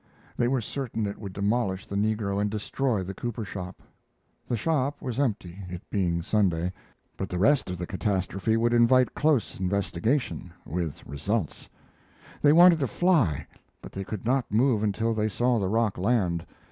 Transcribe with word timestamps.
They 0.35 0.47
were 0.47 0.61
certain 0.61 1.05
it 1.05 1.19
would 1.19 1.31
demolish 1.31 1.85
the 1.85 1.95
negro 1.95 2.41
and 2.41 2.49
destroy 2.49 3.03
the 3.03 3.13
cooper 3.13 3.45
shop. 3.45 3.83
The 4.47 4.57
shop 4.57 4.99
was 4.99 5.19
empty, 5.19 5.63
it 5.69 5.87
being 5.91 6.23
Sunday, 6.23 6.73
but 7.17 7.29
the 7.29 7.37
rest 7.37 7.69
of 7.69 7.77
the 7.77 7.85
catastrophe 7.85 8.57
would 8.57 8.73
invite 8.73 9.13
close 9.13 9.59
investigation, 9.59 10.51
with 10.65 11.05
results. 11.05 11.69
They 12.41 12.51
wanted 12.51 12.79
to 12.79 12.87
fly, 12.87 13.45
but 13.79 13.91
they 13.91 14.03
could 14.03 14.25
not 14.25 14.51
move 14.51 14.81
until 14.81 15.13
they 15.13 15.29
saw 15.29 15.59
the 15.59 15.69
rock 15.69 15.99
land. 15.99 16.47